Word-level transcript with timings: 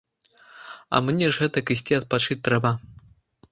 А 0.95 1.01
мне 1.09 1.29
ж 1.35 1.43
гэтак 1.45 1.65
ісці 1.77 1.99
адпачыць 2.01 2.41
трэба. 2.51 2.75